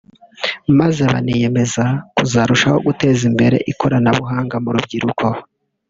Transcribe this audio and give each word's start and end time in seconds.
maze 0.79 1.01
baniyemeza 1.11 1.83
kuzarushaho 2.15 2.77
guteza 2.87 3.21
imbere 3.29 3.55
ikoranabuhanga 3.71 4.55
mu 4.63 4.69
rubyiruko 4.75 5.25